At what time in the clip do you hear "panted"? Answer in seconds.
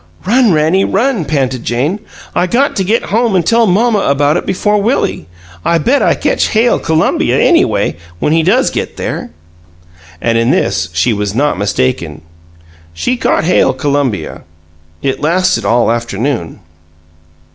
1.25-1.63